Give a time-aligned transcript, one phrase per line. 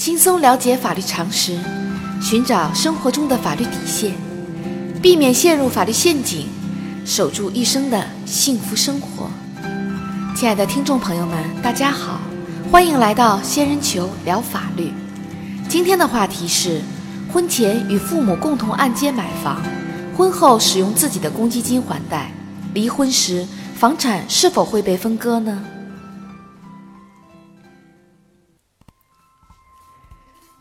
[0.00, 1.58] 轻松了解法律常识，
[2.22, 4.14] 寻找生活中的法律底线，
[5.02, 6.46] 避免陷入法律陷阱，
[7.04, 9.30] 守住一生的幸福生活。
[10.34, 12.18] 亲爱的听众朋友们，大家好，
[12.72, 14.90] 欢迎来到仙人球聊法律。
[15.68, 16.80] 今天的话题是：
[17.30, 19.62] 婚前与父母共同按揭买房，
[20.16, 22.32] 婚后使用自己的公积金还贷，
[22.72, 25.62] 离婚时房产是否会被分割呢？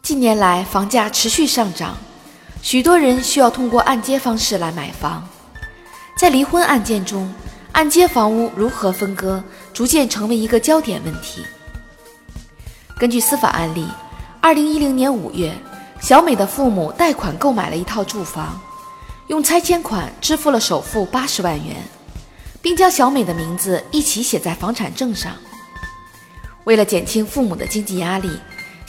[0.09, 1.95] 近年来，房价持续上涨，
[2.63, 5.23] 许多人需要通过按揭方式来买房。
[6.17, 7.31] 在离婚案件中，
[7.73, 11.45] 按揭房屋如何分割，逐渐成为一个焦点问题。
[12.98, 13.88] 根据司法案例，
[14.41, 15.55] 二零一零年五月，
[16.02, 18.59] 小美的父母贷款购买了一套住房，
[19.28, 21.76] 用拆迁款支付了首付八十万元，
[22.64, 25.34] 并将小美的名字一起写在房产证上。
[26.64, 28.31] 为了减轻父母的经济压力。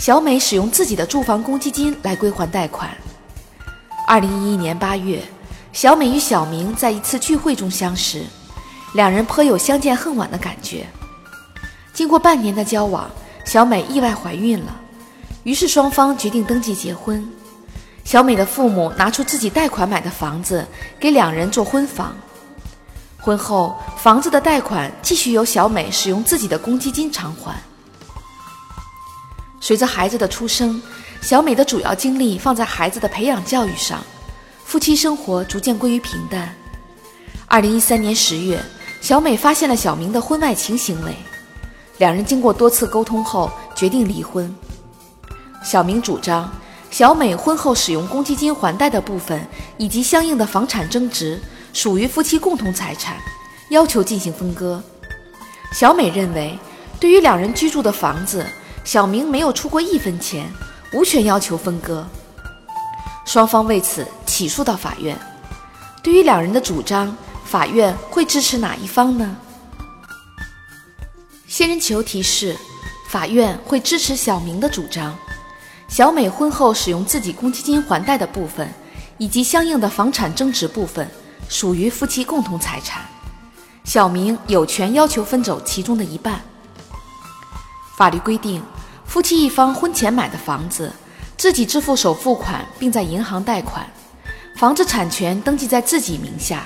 [0.00, 2.88] 小美使用自己的住房公积金来归还贷款。
[4.06, 5.22] 二零一一年八月，
[5.74, 8.24] 小美与小明在一次聚会中相识，
[8.94, 10.86] 两人颇有相见恨晚的感觉。
[11.92, 13.10] 经过半年的交往，
[13.44, 14.74] 小美意外怀孕了，
[15.42, 17.22] 于是双方决定登记结婚。
[18.02, 20.66] 小美的父母拿出自己贷款买的房子
[20.98, 22.16] 给两人做婚房。
[23.18, 27.54] 婚后，房子的贷款继续由小美使用自己的公积金偿还。
[29.60, 30.80] 随着孩子的出生，
[31.20, 34.02] 小美的主要精力放在孩子的培养教育上，
[34.64, 36.52] 夫妻生活逐渐归于平淡。
[37.46, 38.58] 二零一三年十月，
[39.02, 41.14] 小美发现了小明的婚外情行为，
[41.98, 44.52] 两人经过多次沟通后决定离婚。
[45.62, 46.50] 小明主张，
[46.90, 51.38] 小美婚后使用公积金还贷的部分以及相应的房产增值
[51.74, 53.18] 属于夫妻共同财产，
[53.68, 54.82] 要求进行分割。
[55.70, 56.58] 小美认为，
[56.98, 58.46] 对于两人居住的房子。
[58.84, 60.50] 小明没有出过一分钱，
[60.92, 62.06] 无权要求分割。
[63.24, 65.16] 双方为此起诉到法院。
[66.02, 69.36] 对于两人的主张，法院会支持哪一方呢？
[71.46, 72.56] 仙人球提示：
[73.08, 75.16] 法院会支持小明的主张。
[75.88, 78.72] 小美婚后使用自己公积金还贷的部分，
[79.18, 81.08] 以及相应的房产增值部分，
[81.48, 83.02] 属于夫妻共同财产。
[83.84, 86.40] 小明有权要求分走其中的一半。
[87.96, 88.62] 法律规定，
[89.10, 90.92] 夫妻一方婚前买的房子，
[91.36, 93.84] 自己支付首付款，并在银行贷款，
[94.54, 96.64] 房子产权登记在自己名下。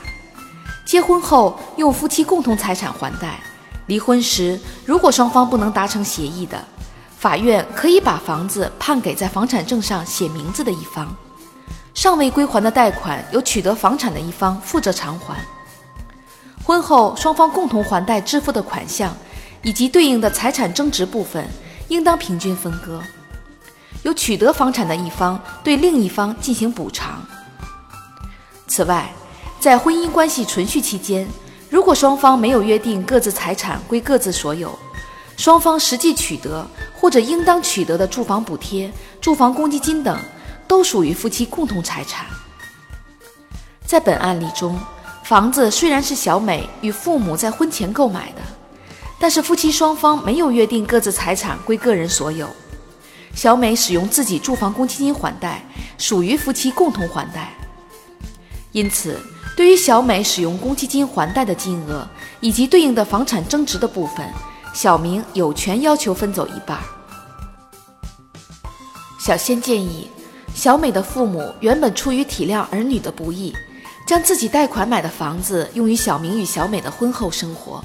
[0.84, 3.40] 结婚后用夫妻共同财产还贷，
[3.86, 6.62] 离婚时如果双方不能达成协议的，
[7.16, 11.16] 法院可以把房子判给在房产证上写名字的一方，
[11.94, 15.34] 尚未归还的贷款由取得房产的一方负责偿还。
[16.62, 19.16] 婚后双方共同还贷支付的款项。
[19.66, 21.42] 以及对应的财产增值部分，
[21.88, 23.02] 应当平均分割，
[24.02, 27.22] 由取得房产的一方对另一方进行补偿。
[28.66, 29.10] 此外，
[29.60, 31.28] 在婚姻关系存续期间，
[31.70, 34.76] 如果双方没有约定各自财产归各自所有，
[35.36, 40.18] 双方实际取得或者应当取得的住房补贴、住房公积金等，
[40.66, 42.26] 都属于夫妻共同财产。
[43.84, 44.78] 在本案例中，
[45.24, 48.40] 房子虽然是小美与父母在婚前购买的。
[49.24, 52.46] 但是夫妻双方没有约定各自财产归个人所有，
[53.34, 55.64] 小美使用自己住房公积金还贷，
[55.96, 57.50] 属于夫妻共同还贷。
[58.72, 59.18] 因此，
[59.56, 62.06] 对于小美使用公积金还贷的金额
[62.40, 64.30] 以及对应的房产增值的部分，
[64.74, 66.78] 小明有权要求分走一半。
[69.18, 70.06] 小仙建议，
[70.54, 73.54] 小美的父母原本出于体谅儿女的不易，
[74.06, 77.82] 将自己贷款买的房子用于小明与小美的婚后生活。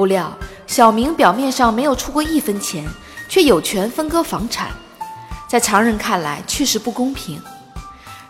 [0.00, 0.34] 不料，
[0.66, 2.88] 小明表面上没有出过一分钱，
[3.28, 4.70] 却有权分割房产，
[5.46, 7.38] 在常人看来确实不公平。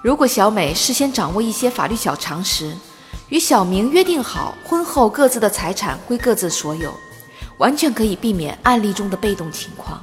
[0.03, 2.75] 如果小美事先掌握一些法律小常识，
[3.29, 6.93] 与小明约定好婚后各自的财产归各自所有，
[7.59, 10.03] 完全可以避免案例中的被动情况。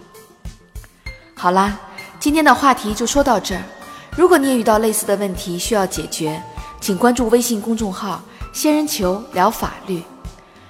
[1.35, 1.77] 好啦，
[2.17, 3.61] 今天的话题就说到这儿。
[4.15, 6.41] 如果你也遇到类似的问题需要解决，
[6.79, 8.21] 请关注微信公众号
[8.55, 10.01] “仙人球聊法律”。